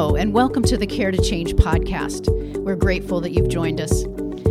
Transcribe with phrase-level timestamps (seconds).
[0.00, 2.26] And welcome to the Care to Change podcast.
[2.56, 4.04] We're grateful that you've joined us.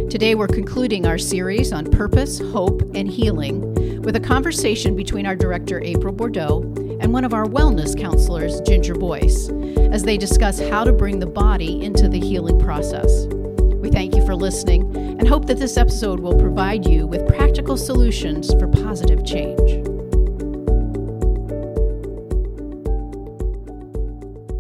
[0.07, 5.35] Today, we're concluding our series on purpose, hope, and healing with a conversation between our
[5.35, 6.61] director, April Bordeaux,
[7.01, 9.49] and one of our wellness counselors, Ginger Boyce,
[9.91, 13.25] as they discuss how to bring the body into the healing process.
[13.73, 17.75] We thank you for listening and hope that this episode will provide you with practical
[17.75, 19.98] solutions for positive change.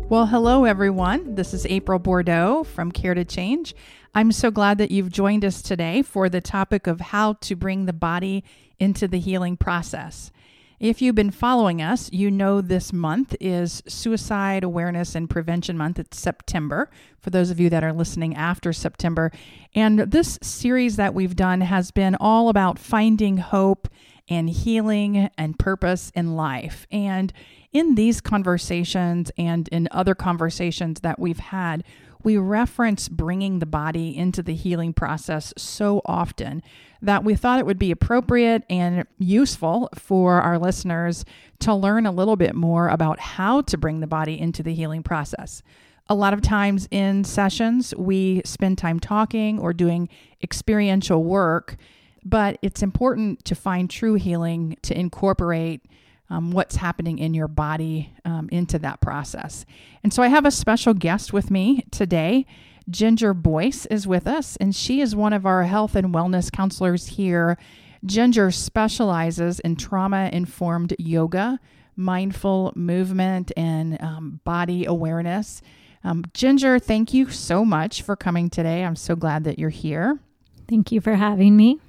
[0.09, 1.35] Well, hello, everyone.
[1.35, 3.75] This is April Bordeaux from Care to Change.
[4.15, 7.85] I'm so glad that you've joined us today for the topic of how to bring
[7.85, 8.43] the body
[8.79, 10.31] into the healing process.
[10.79, 15.99] If you've been following us, you know this month is Suicide Awareness and Prevention Month.
[15.99, 16.89] It's September,
[17.19, 19.31] for those of you that are listening after September.
[19.75, 23.87] And this series that we've done has been all about finding hope
[24.27, 26.87] and healing and purpose in life.
[26.91, 27.31] And
[27.71, 31.83] in these conversations and in other conversations that we've had,
[32.23, 36.61] we reference bringing the body into the healing process so often
[37.01, 41.23] that we thought it would be appropriate and useful for our listeners
[41.59, 45.03] to learn a little bit more about how to bring the body into the healing
[45.03, 45.63] process.
[46.07, 50.09] A lot of times in sessions, we spend time talking or doing
[50.43, 51.77] experiential work,
[52.25, 55.83] but it's important to find true healing to incorporate
[56.29, 59.65] um, what's happening in your body um, into that process.
[60.03, 62.45] And so I have a special guest with me today.
[62.89, 67.07] Ginger Boyce is with us, and she is one of our health and wellness counselors
[67.07, 67.57] here.
[68.05, 71.59] Ginger specializes in trauma informed yoga,
[71.95, 75.61] mindful movement, and um, body awareness.
[76.03, 78.83] Um, Ginger, thank you so much for coming today.
[78.83, 80.19] I'm so glad that you're here.
[80.67, 81.79] Thank you for having me.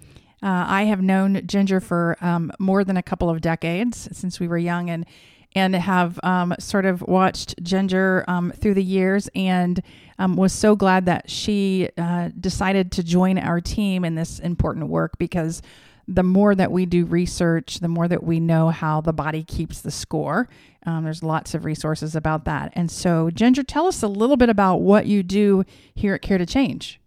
[0.42, 4.48] Uh, I have known Ginger for um, more than a couple of decades since we
[4.48, 5.06] were young, and
[5.54, 9.82] and have um, sort of watched Ginger um, through the years, and
[10.18, 14.88] um, was so glad that she uh, decided to join our team in this important
[14.88, 15.60] work because
[16.06, 19.80] the more that we do research, the more that we know how the body keeps
[19.80, 20.48] the score.
[20.86, 24.48] Um, there's lots of resources about that, and so Ginger, tell us a little bit
[24.48, 27.00] about what you do here at Care to Change.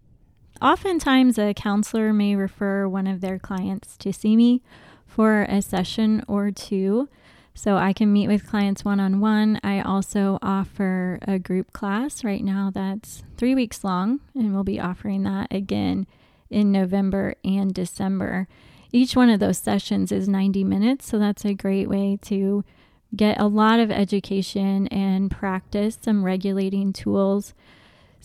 [0.64, 4.62] Oftentimes, a counselor may refer one of their clients to see me
[5.06, 7.10] for a session or two.
[7.54, 9.60] So I can meet with clients one on one.
[9.62, 14.80] I also offer a group class right now that's three weeks long, and we'll be
[14.80, 16.08] offering that again
[16.50, 18.48] in November and December.
[18.94, 22.64] Each one of those sessions is 90 minutes, so that's a great way to
[23.14, 27.54] get a lot of education and practice some regulating tools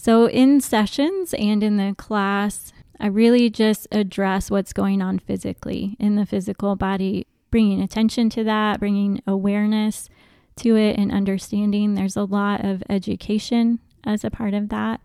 [0.00, 5.97] so, in sessions and in the class, I really just address what's going on physically
[5.98, 10.09] in the physical body, bringing attention to that, bringing awareness
[10.59, 11.94] to it, and understanding.
[11.94, 15.00] There's a lot of education as a part of that,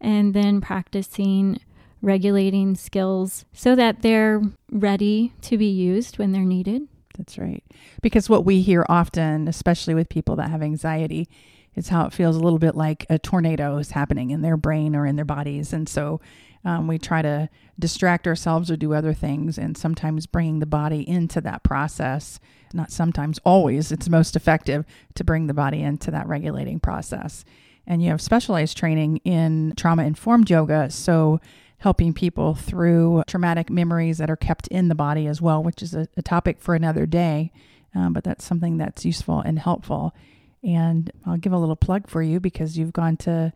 [0.00, 1.58] and then practicing
[2.00, 6.82] regulating skills so that they're ready to be used when they're needed.
[7.18, 7.64] That's right.
[8.00, 11.28] Because what we hear often, especially with people that have anxiety,
[11.74, 14.96] is how it feels a little bit like a tornado is happening in their brain
[14.96, 15.72] or in their bodies.
[15.72, 16.20] And so
[16.64, 17.48] um, we try to
[17.78, 22.38] distract ourselves or do other things, and sometimes bringing the body into that process,
[22.72, 27.44] not sometimes, always, it's most effective to bring the body into that regulating process.
[27.86, 30.90] And you have specialized training in trauma informed yoga.
[30.90, 31.40] So
[31.78, 35.94] helping people through traumatic memories that are kept in the body as well, which is
[35.94, 37.50] a, a topic for another day.
[37.94, 40.14] Um, but that's something that's useful and helpful.
[40.62, 43.52] And I'll give a little plug for you because you've gone to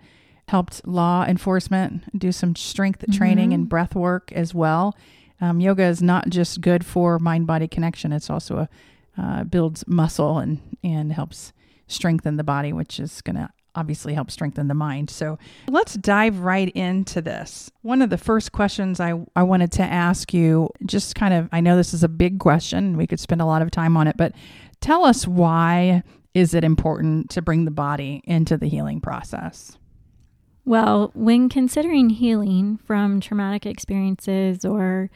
[0.49, 3.17] helped law enforcement do some strength mm-hmm.
[3.17, 4.97] training and breath work as well.
[5.41, 8.69] Um, yoga is not just good for mind body connection; it's also a
[9.21, 11.53] uh, builds muscle and and helps
[11.87, 15.11] strengthen the body, which is going to obviously help strengthen the mind.
[15.11, 15.39] So
[15.69, 17.71] let's dive right into this.
[17.83, 21.61] One of the first questions I, I wanted to ask you, just kind of, I
[21.61, 24.17] know this is a big question, we could spend a lot of time on it,
[24.17, 24.33] but
[24.81, 26.03] tell us why
[26.35, 29.79] is it important to bring the body into the healing process?
[30.65, 35.11] Well, when considering healing from traumatic experiences or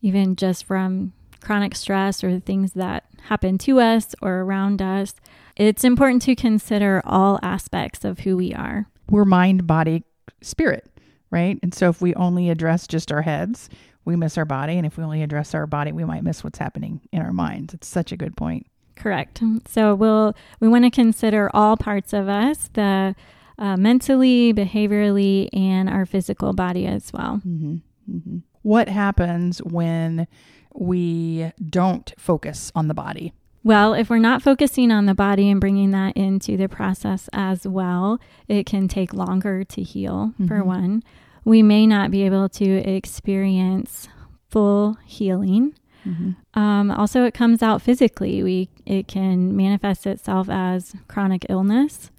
[0.00, 5.14] even just from chronic stress or things that happen to us or around us,
[5.56, 8.88] it's important to consider all aspects of who we are.
[9.10, 10.04] We're mind, body,
[10.40, 10.86] spirit,
[11.30, 11.58] right?
[11.62, 13.68] And so if we only address just our heads,
[14.04, 14.76] we miss our body.
[14.76, 17.74] And if we only address our body, we might miss what's happening in our minds.
[17.74, 18.66] It's such a good point.
[18.98, 19.40] Correct.
[19.66, 23.14] So we'll we want to consider all parts of us, the
[23.58, 27.40] uh, mentally, behaviorally, and our physical body as well.
[27.46, 27.76] Mm-hmm.
[28.10, 28.38] Mm-hmm.
[28.62, 30.26] What happens when
[30.74, 33.32] we don't focus on the body?
[33.64, 37.66] Well, if we're not focusing on the body and bringing that into the process as
[37.66, 40.46] well, it can take longer to heal, mm-hmm.
[40.46, 41.02] for one.
[41.44, 44.08] We may not be able to experience
[44.48, 45.74] full healing.
[46.06, 46.58] Mm-hmm.
[46.58, 48.42] Um, also, it comes out physically.
[48.42, 52.10] We it can manifest itself as chronic illness,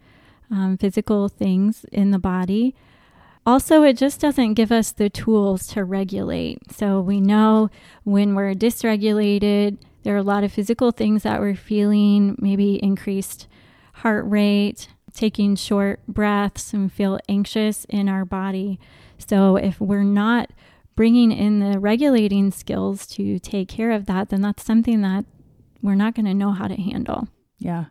[0.51, 2.75] um, physical things in the body.
[3.45, 6.71] Also, it just doesn't give us the tools to regulate.
[6.71, 7.69] So we know
[8.03, 13.47] when we're dysregulated, there are a lot of physical things that we're feeling, maybe increased
[13.93, 18.79] heart rate, taking short breaths, and feel anxious in our body.
[19.17, 20.51] So, if we're not
[20.99, 25.23] bringing in the regulating skills to take care of that, then that's something that
[25.81, 27.29] we're not going to know how to handle.
[27.57, 27.85] Yeah.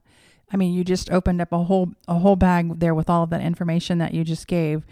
[0.53, 3.31] I mean, you just opened up a whole a whole bag there with all of
[3.31, 4.85] that information that you just gave.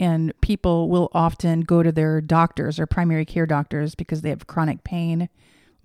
[0.00, 4.48] And people will often go to their doctors or primary care doctors because they have
[4.48, 5.28] chronic pain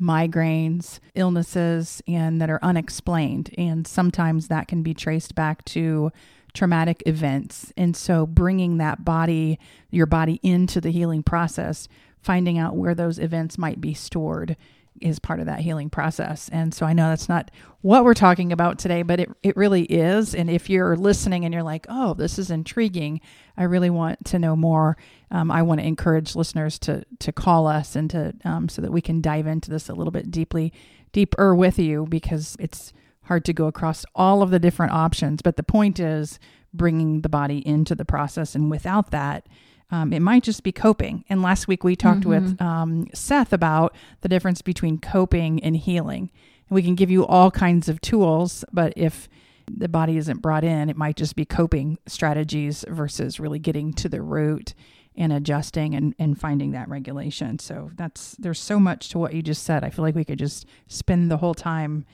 [0.02, 3.54] migraines, illnesses, and that are unexplained.
[3.60, 6.12] And sometimes that can be traced back to
[6.56, 7.72] traumatic events.
[7.78, 9.60] And so bringing that body,
[9.92, 11.88] your body into the healing process,
[12.22, 14.58] finding out where those events might be stored
[15.02, 16.50] is part of that healing process.
[16.50, 19.84] And so I know that's not what we're talking about today, but it, it really
[19.84, 20.34] is.
[20.34, 23.20] And if you're listening and you're like, oh, this is intriguing,
[23.58, 24.98] I really want to know more.
[25.32, 28.92] Um, I want to encourage listeners to to call us and to um, so that
[28.92, 30.72] we can dive into this a little bit deeply,
[31.12, 32.94] deeper with you because it's
[33.26, 35.42] hard to go across all of the different options.
[35.42, 36.40] But the point is
[36.74, 39.48] bringing the body into the process, and without that,
[39.92, 41.24] um, it might just be coping.
[41.30, 42.48] And last week we talked mm-hmm.
[42.48, 46.32] with um, Seth about the difference between coping and healing.
[46.70, 49.30] And we can give you all kinds of tools, but if
[49.72, 54.10] the body isn't brought in, it might just be coping strategies versus really getting to
[54.10, 54.74] the root
[55.18, 57.58] and adjusting and, and finding that regulation.
[57.60, 59.84] So that's there's so much to what you just said.
[59.84, 62.06] I feel like we could just spend the whole time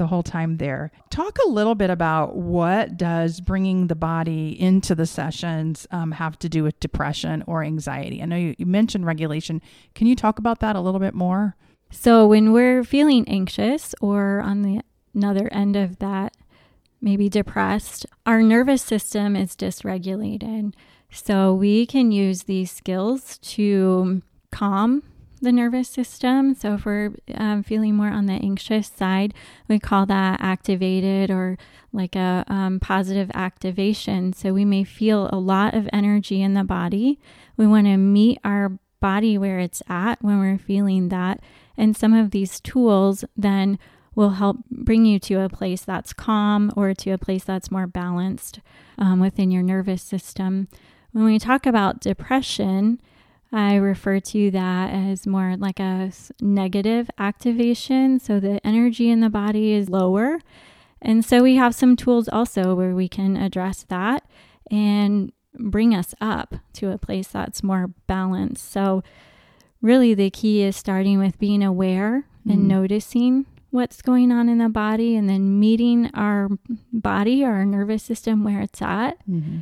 [0.00, 0.90] the whole time there.
[1.10, 6.38] Talk a little bit about what does bringing the body into the sessions um, have
[6.38, 8.22] to do with depression or anxiety?
[8.22, 9.60] I know you, you mentioned regulation.
[9.94, 11.54] Can you talk about that a little bit more?
[11.90, 14.80] So when we're feeling anxious or on the
[15.14, 16.34] another end of that,
[17.02, 20.72] maybe depressed, our nervous system is dysregulated.
[21.12, 25.02] So we can use these skills to calm
[25.40, 26.54] the nervous system.
[26.54, 29.34] So if we're um, feeling more on the anxious side,
[29.68, 31.56] we call that activated or
[31.92, 34.32] like a um, positive activation.
[34.32, 37.18] So we may feel a lot of energy in the body.
[37.56, 41.40] We want to meet our body where it's at when we're feeling that.
[41.76, 43.78] And some of these tools then
[44.14, 47.86] will help bring you to a place that's calm or to a place that's more
[47.86, 48.60] balanced
[48.98, 50.68] um, within your nervous system.
[51.12, 53.00] When we talk about depression,
[53.52, 58.20] I refer to that as more like a negative activation.
[58.20, 60.40] So the energy in the body is lower.
[61.02, 64.24] And so we have some tools also where we can address that
[64.70, 68.70] and bring us up to a place that's more balanced.
[68.70, 69.02] So,
[69.82, 72.52] really, the key is starting with being aware mm.
[72.52, 76.48] and noticing what's going on in the body and then meeting our
[76.92, 79.16] body our nervous system where it's at.
[79.28, 79.60] Mm-hmm.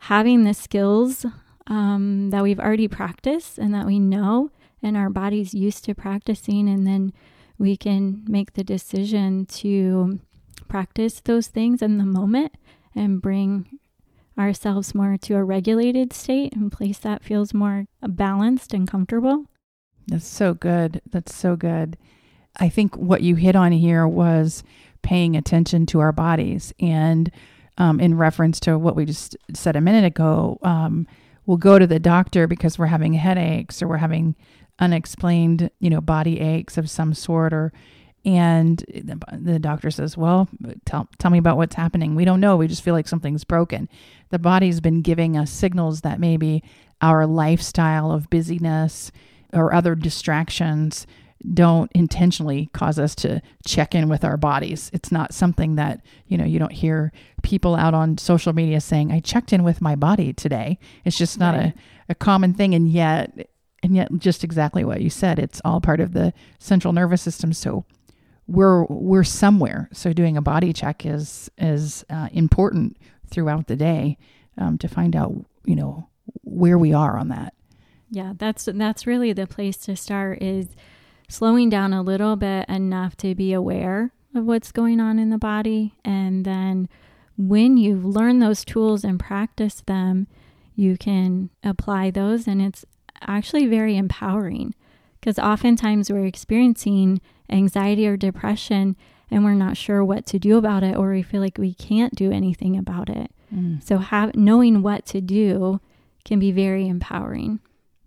[0.00, 1.26] Having the skills
[1.66, 4.50] um, that we've already practiced and that we know
[4.82, 6.68] and our body's used to practicing.
[6.68, 7.12] And then
[7.58, 10.20] we can make the decision to
[10.68, 12.52] practice those things in the moment
[12.94, 13.78] and bring
[14.38, 19.46] ourselves more to a regulated state and place that feels more balanced and comfortable.
[20.06, 21.00] That's so good.
[21.10, 21.96] That's so good.
[22.58, 24.62] I think what you hit on here was
[25.02, 26.72] paying attention to our bodies.
[26.78, 27.30] And
[27.78, 31.06] um, in reference to what we just said a minute ago, um,
[31.46, 34.36] we'll go to the doctor because we're having headaches or we're having
[34.78, 37.72] unexplained, you know, body aches of some sort or
[38.24, 40.48] and the, doctor says, "Well,
[40.84, 42.56] tell tell me about what's happening." We don't know.
[42.56, 43.88] We just feel like something's broken.
[44.30, 46.64] The body's been giving us signals that maybe
[47.00, 49.12] our lifestyle of busyness
[49.52, 51.06] or other distractions
[51.52, 54.90] don't intentionally cause us to check in with our bodies.
[54.94, 57.12] It's not something that, you know, you don't hear
[57.42, 60.78] people out on social media saying, I checked in with my body today.
[61.04, 61.74] It's just not right.
[62.08, 62.74] a, a common thing.
[62.74, 63.50] And yet,
[63.82, 67.52] and yet just exactly what you said, it's all part of the central nervous system.
[67.52, 67.84] So
[68.48, 69.90] we're, we're somewhere.
[69.92, 72.96] So doing a body check is, is uh, important
[73.28, 74.16] throughout the day
[74.56, 76.08] um, to find out, you know,
[76.42, 77.52] where we are on that.
[78.10, 80.68] Yeah, that's, that's really the place to start is,
[81.28, 85.38] slowing down a little bit enough to be aware of what's going on in the
[85.38, 85.94] body.
[86.04, 86.88] And then
[87.36, 90.26] when you've learned those tools and practice them,
[90.74, 92.46] you can apply those.
[92.46, 92.84] And it's
[93.22, 94.74] actually very empowering
[95.20, 98.96] because oftentimes we're experiencing anxiety or depression
[99.30, 102.14] and we're not sure what to do about it or we feel like we can't
[102.14, 103.30] do anything about it.
[103.54, 103.82] Mm.
[103.82, 105.80] So have knowing what to do
[106.24, 107.60] can be very empowering.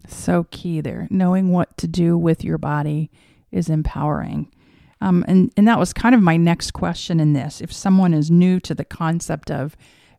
[0.07, 1.07] So key there.
[1.09, 3.11] Knowing what to do with your body
[3.51, 4.51] is empowering.
[5.01, 7.61] Um, and, and that was kind of my next question in this.
[7.61, 9.77] If someone is new to the concept of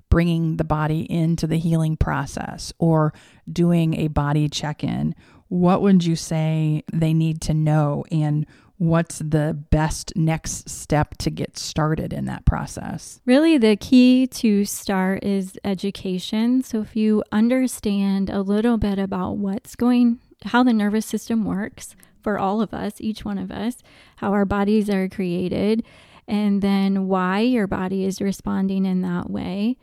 [0.08, 3.12] bringing the body into the healing process or
[3.50, 5.14] doing a body check in,
[5.48, 8.04] what would you say they need to know?
[8.10, 8.46] And
[8.80, 13.20] what's the best next step to get started in that process?
[13.26, 16.62] Really, the key to start is education.
[16.62, 21.94] So, if you understand a little bit about what's going, how the nervous system works
[22.22, 23.82] for all of us, each one of us,
[24.16, 25.84] how our bodies are created,
[26.26, 29.76] and then why your body is responding in that way,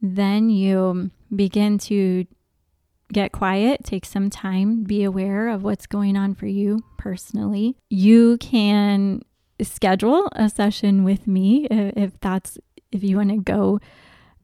[0.00, 2.26] then you begin to
[3.12, 7.76] get quiet, take some time, be aware of what's going on for you personally.
[7.88, 9.22] You can
[9.60, 12.58] schedule a session with me if that's
[12.92, 13.80] if you want to go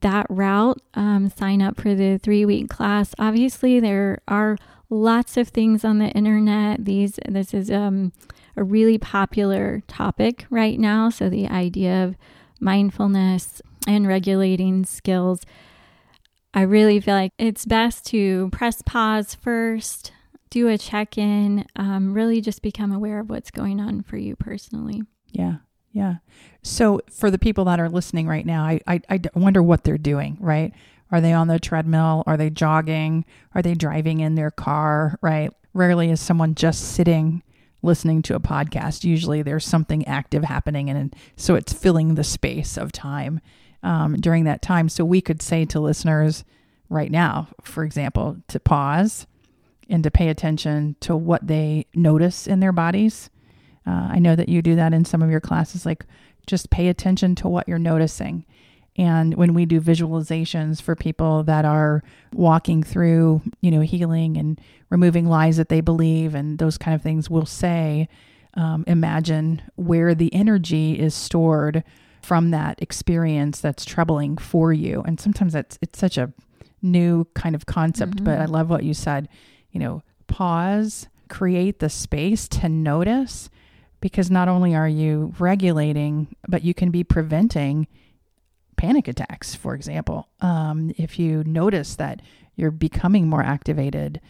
[0.01, 0.81] that route.
[0.95, 3.15] Um, sign up for the three week class.
[3.19, 4.57] Obviously, there are
[4.91, 6.85] lots of things on the internet.
[6.85, 8.13] These this is um,
[8.57, 11.11] a really popular topic right now.
[11.11, 12.17] So the idea of
[12.61, 15.43] mindfulness and regulating skills
[16.55, 20.13] I really feel like it's best to press pause first,
[20.51, 24.37] do a check in, um, really just become aware of what's going on for you
[24.37, 25.03] personally.
[25.33, 25.57] Yeah.
[25.91, 26.17] Yeah.
[26.63, 29.99] So for the people that are listening right now, I, I, I wonder what they're
[29.99, 30.73] doing, right?
[31.11, 32.23] Are they on the treadmill?
[32.27, 33.25] Are they jogging?
[33.55, 35.53] Are they driving in their car, right?
[35.73, 37.43] Rarely is someone just sitting
[37.83, 39.05] listening to a podcast.
[39.05, 40.89] Usually there's something active happening.
[40.89, 43.41] And so it's filling the space of time
[43.85, 44.89] um, during that time.
[44.89, 46.45] So we could say to listeners
[46.89, 49.27] right now, for example, to pause
[49.89, 53.31] and to pay attention to what they notice in their bodies.
[53.87, 56.07] Uh, I know that you do that in some of your classes, like
[56.47, 58.47] just pay attention to what you're noticing.
[58.97, 64.61] And when we do visualizations for people that are walking through, you know, healing and
[64.89, 68.09] removing lies that they believe and those kind of things, we'll say,
[68.55, 71.83] um, imagine where the energy is stored
[72.25, 75.03] from that experience that's troubling for you.
[75.07, 76.33] And sometimes that's it's such a
[76.83, 78.25] new kind of concept, mm-hmm.
[78.25, 79.29] but I love what you said.
[79.71, 83.51] You know, pause, create the space to notice
[84.01, 87.87] because not only are you regulating, but you can be preventing
[88.77, 90.29] panic attacks, for example.
[90.41, 92.21] Um, if you notice that
[92.57, 94.21] you're becoming more activated.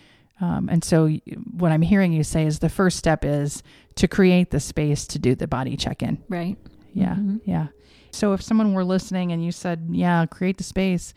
[0.41, 1.09] Um, and so,
[1.57, 3.63] what I'm hearing you say is the first step is
[3.97, 6.23] to create the space to do the body check in.
[6.29, 6.57] Right.
[6.93, 7.15] Yeah.
[7.15, 7.37] Mm-hmm.
[7.45, 7.69] Yeah.
[8.15, 11.15] So if someone were listening and you said, "Yeah, create the space,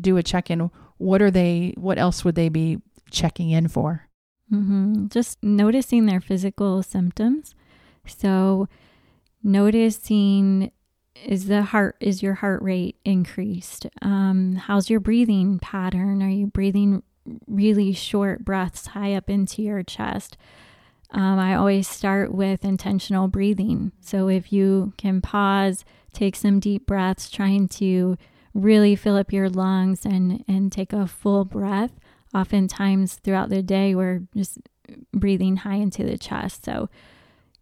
[0.00, 1.74] do a check-in," what are they?
[1.76, 4.08] What else would they be checking in for?
[4.52, 5.08] Mm-hmm.
[5.08, 7.54] Just noticing their physical symptoms.
[8.06, 8.68] So
[9.42, 10.70] noticing
[11.24, 13.86] is the heart is your heart rate increased?
[14.02, 16.22] Um, how's your breathing pattern?
[16.22, 17.02] Are you breathing
[17.46, 20.36] really short breaths high up into your chest?
[21.10, 23.92] Um, I always start with intentional breathing.
[24.00, 25.84] So if you can pause,
[26.16, 28.16] take some deep breaths, trying to
[28.54, 31.92] really fill up your lungs and, and take a full breath.
[32.34, 34.58] Oftentimes throughout the day, we're just
[35.12, 36.64] breathing high into the chest.
[36.64, 36.88] So,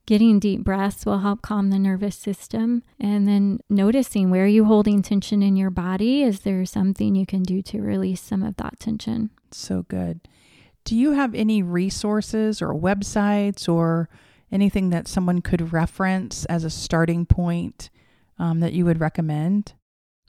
[0.06, 2.82] getting deep breaths will help calm the nervous system.
[3.00, 6.22] And then noticing where are you holding tension in your body?
[6.22, 9.30] Is there something you can do to release some of that tension?
[9.50, 10.20] So good.
[10.84, 14.08] Do you have any resources or websites or
[14.52, 17.88] anything that someone could reference as a starting point
[18.38, 19.74] um, that you would recommend?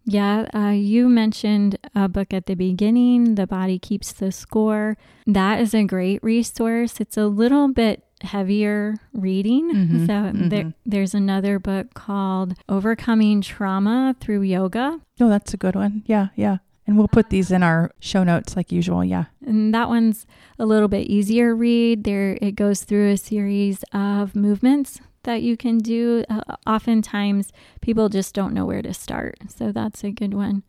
[0.05, 4.97] Yeah, uh, you mentioned a book at the beginning, The Body Keeps the Score.
[5.25, 6.99] That is a great resource.
[6.99, 9.73] It's a little bit heavier reading.
[9.73, 10.49] Mm-hmm, so mm-hmm.
[10.49, 14.99] There, there's another book called Overcoming Trauma Through Yoga.
[15.19, 16.03] Oh, that's a good one.
[16.05, 16.57] Yeah, yeah.
[16.87, 19.03] And we'll put these in our show notes like usual.
[19.03, 19.25] Yeah.
[19.43, 20.27] And that one's
[20.59, 22.03] a little bit easier read.
[22.03, 26.23] There it goes through a series of movements that you can do.
[26.29, 27.51] Uh, oftentimes,
[27.81, 29.37] people just don't know where to start.
[29.49, 30.63] So that's a good one.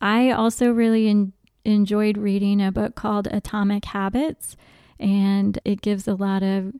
[0.00, 1.32] I also really en-
[1.64, 4.56] enjoyed reading a book called Atomic Habits,
[4.98, 6.74] and it gives a lot of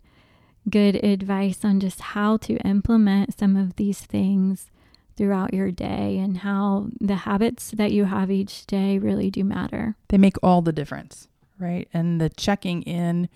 [0.68, 4.70] good advice on just how to implement some of these things
[5.16, 9.94] throughout your day and how the habits that you have each day really do matter.
[10.08, 11.88] They make all the difference, right?
[11.94, 13.28] And the checking in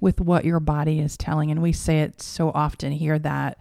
[0.00, 1.50] with what your body is telling.
[1.50, 3.58] And we say it so often here that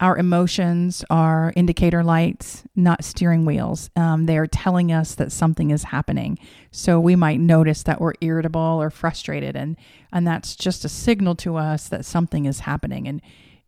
[0.00, 3.90] our emotions are indicator lights, not steering wheels.
[3.96, 6.38] Um, they are telling us that something is happening.
[6.70, 9.76] So we might notice that we're irritable or frustrated, and
[10.10, 13.06] and that's just a signal to us that something is happening.
[13.06, 13.20] And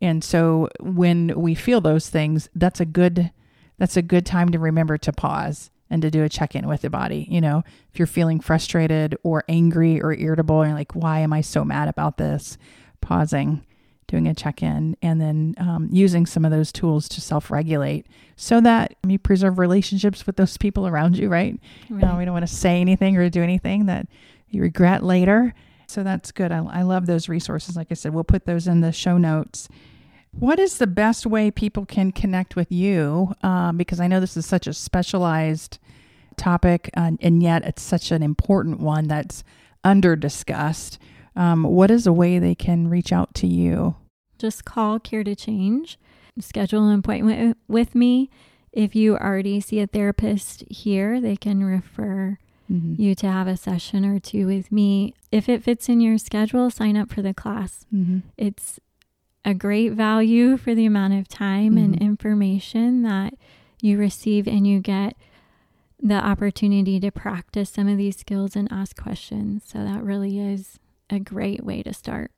[0.03, 3.31] And so when we feel those things, that's a good
[3.79, 6.91] that's a good time to remember to pause and to do a check-in with the
[6.91, 7.29] body.
[7.31, 11.33] You know, if you're feeling frustrated or angry or irritable and you're like, why am
[11.33, 12.57] I so mad about this?
[13.03, 13.65] Pausing,
[14.07, 18.07] doing a check-in, and then um, using some of those tools to self-regulate
[18.37, 21.61] so that you preserve relationships with those people around you, right?
[21.91, 22.05] right.
[22.05, 24.09] Uh, we don't want to say anything or do anything that
[24.49, 25.55] you regret later.
[25.87, 26.53] So that's good.
[26.53, 27.77] I, I love those resources.
[27.77, 29.69] Like I said, we'll put those in the show notes.
[30.31, 33.35] What is the best way people can connect with you?
[33.43, 35.79] Um, because I know this is such a specialized
[36.43, 39.45] topic, uh, and yet it's such an important one that's
[39.85, 40.99] under discussed.
[41.37, 43.95] Um, what is a way they can reach out to you?
[44.39, 45.99] Just call Care to Change,
[46.41, 48.29] schedule an appointment with me.
[48.73, 52.39] If you already see a therapist here, they can refer
[52.71, 53.01] mm-hmm.
[53.01, 55.15] you to have a session or two with me.
[55.31, 57.87] If it fits in your schedule, sign up for the class.
[57.95, 58.21] Mm-hmm.
[58.37, 58.81] It's
[59.45, 61.95] a great value for the amount of time mm-hmm.
[61.95, 63.35] and information that
[63.81, 65.17] you receive, and you get
[66.03, 69.63] the opportunity to practice some of these skills and ask questions.
[69.67, 70.79] So, that really is
[71.09, 72.33] a great way to start.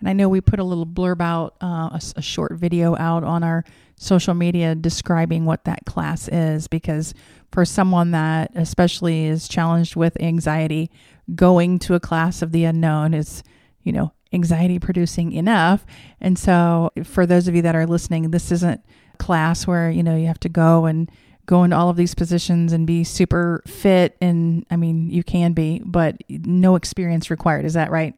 [0.00, 3.22] And I know we put a little blurb out, uh, a, a, short video out
[3.22, 3.64] on our
[3.96, 7.12] social media describing what that class is, because
[7.52, 10.90] for someone that especially is challenged with anxiety,
[11.34, 13.42] going to a class of the unknown is,
[13.82, 15.84] you know, anxiety producing enough.
[16.20, 18.82] And so for those of you that are listening, this isn't
[19.18, 21.10] class where, you know, you have to go and
[21.50, 25.52] go into all of these positions and be super fit and I mean, you can
[25.52, 27.64] be, but no experience required.
[27.64, 28.14] Is that right?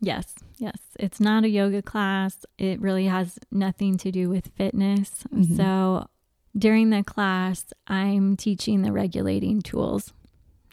[0.00, 0.34] Yes.
[0.58, 0.76] Yes.
[1.00, 2.44] It's not a yoga class.
[2.58, 5.24] It really has nothing to do with fitness.
[5.34, 5.56] Mm-hmm.
[5.56, 6.08] So
[6.56, 10.12] during the class, I'm teaching the regulating tools.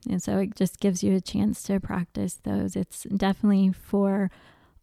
[0.09, 2.75] And so it just gives you a chance to practice those.
[2.75, 4.29] It's definitely for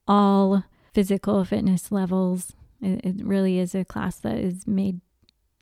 [0.06, 2.54] all physical fitness levels.
[2.80, 5.02] It, it really is a class that is made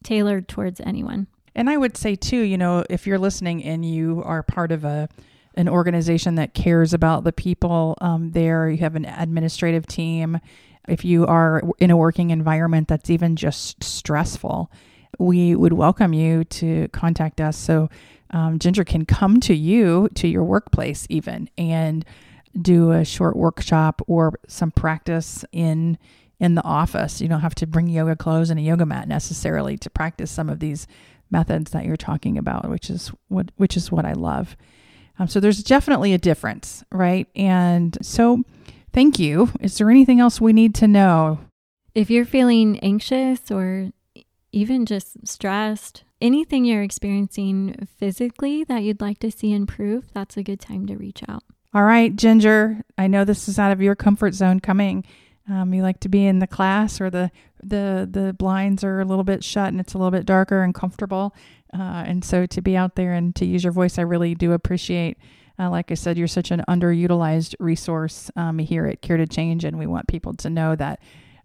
[0.05, 1.27] tailored towards anyone.
[1.57, 4.85] And I would say too, you know, if you're listening and you are part of
[4.85, 5.09] a
[5.55, 10.39] an organization that cares about the people um, there, you have an administrative team.
[10.87, 14.71] If you are in a working environment that's even just stressful,
[15.19, 17.89] we would welcome you to contact us so
[18.31, 22.05] um, Ginger can come to you to your workplace even and
[22.61, 25.97] do a short workshop or some practice in
[26.39, 27.23] in the office.
[27.23, 30.51] You don't have to bring yoga clothes and a yoga mat necessarily to practice some
[30.51, 30.87] of these
[31.31, 34.57] methods that you're talking about, which is what which is what I love.
[35.19, 37.27] Um, so there's definitely a difference, right?
[37.35, 38.43] And so,
[38.93, 39.51] thank you.
[39.61, 41.41] Is there anything else we need to know?
[41.95, 43.91] If you're feeling anxious or
[44.53, 50.43] even just stressed, anything you're experiencing physically that you'd like to see improve, that's a
[50.43, 51.43] good time to reach out.
[51.75, 55.05] All right, Ginger, I know this is out of your comfort zone coming.
[55.49, 57.31] Um, you like to be in the class or the
[57.63, 60.75] the the blinds are a little bit shut and it's a little bit darker and
[60.75, 61.35] comfortable.
[61.73, 64.53] Uh, and so to be out there and to use your voice, I really do
[64.53, 65.19] appreciate.
[65.59, 69.65] Uh, like I said, you're such an underutilized resource um, here at Care to Change,
[69.65, 71.01] and we want people to know that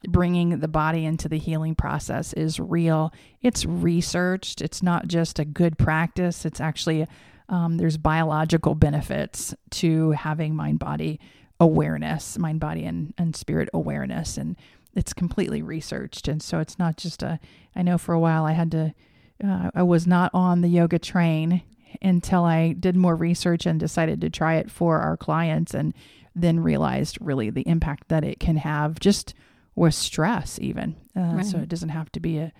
[0.07, 3.13] bringing the body into the healing process is real.
[3.41, 4.61] It's researched.
[4.61, 6.43] It's not just a good practice.
[6.43, 7.07] It's actually
[7.47, 11.19] um, there's biological benefits to having mind body
[11.61, 14.35] awareness, mind body and, and spirit awareness.
[14.35, 14.57] And
[14.95, 16.27] it's completely researched.
[16.27, 17.39] And so it's not just a,
[17.75, 18.93] I know for a while I had to,
[19.41, 21.61] uh, I was not on the yoga train
[22.01, 25.93] until I did more research and decided to try it for our clients and
[26.35, 29.33] then realized really the impact that it can have just
[29.75, 30.95] with stress even.
[31.15, 31.45] Uh, right.
[31.45, 32.51] So it doesn't have to be a,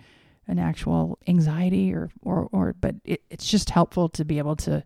[0.46, 4.84] an actual anxiety or or or but it, it's just helpful to be able to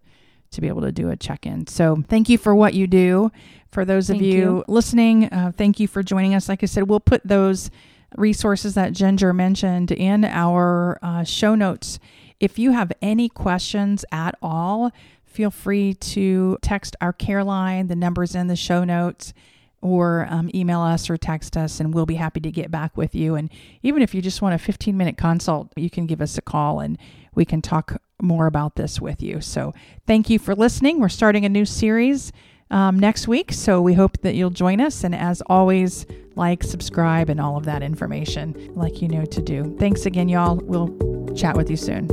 [0.50, 1.66] to be able to do a check-in.
[1.66, 3.30] So thank you for what you do.
[3.68, 4.64] For those thank of you, you.
[4.68, 6.48] listening, uh, thank you for joining us.
[6.48, 7.70] Like I said, we'll put those
[8.16, 11.98] resources that Ginger mentioned in our uh, show notes.
[12.40, 14.92] If you have any questions at all,
[15.24, 17.88] feel free to text our care line.
[17.88, 19.34] The number's in the show notes
[19.82, 23.14] or um, email us or text us, and we'll be happy to get back with
[23.14, 23.34] you.
[23.34, 23.50] And
[23.82, 26.80] even if you just want a 15 minute consult, you can give us a call
[26.80, 26.98] and
[27.36, 29.40] we can talk more about this with you.
[29.40, 29.74] So,
[30.06, 30.98] thank you for listening.
[30.98, 32.32] We're starting a new series
[32.70, 35.04] um, next week, so we hope that you'll join us.
[35.04, 39.76] And as always, like, subscribe, and all of that information, like you know to do.
[39.78, 40.56] Thanks again, y'all.
[40.56, 40.88] We'll
[41.34, 42.08] chat with you soon.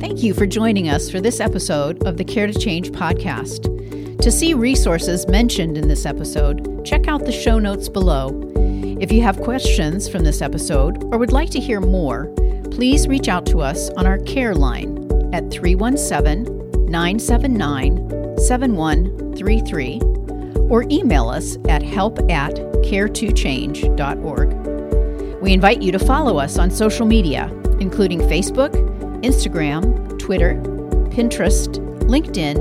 [0.00, 3.68] Thank you for joining us for this episode of the Care to Change podcast.
[4.20, 8.28] To see resources mentioned in this episode, check out the show notes below.
[9.02, 12.26] If you have questions from this episode or would like to hear more,
[12.70, 14.96] please reach out to us on our care line
[15.34, 16.44] at 317
[16.88, 20.00] 979 7133
[20.70, 25.42] or email us at help at care2change.org.
[25.42, 28.70] We invite you to follow us on social media, including Facebook,
[29.24, 30.54] Instagram, Twitter,
[31.10, 31.66] Pinterest,
[32.02, 32.56] LinkedIn,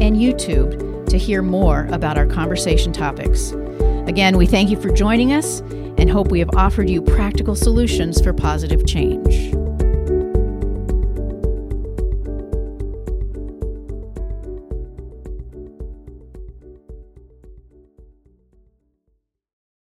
[0.00, 3.52] and YouTube to hear more about our conversation topics.
[4.10, 8.20] Again, we thank you for joining us and hope we have offered you practical solutions
[8.20, 9.54] for positive change.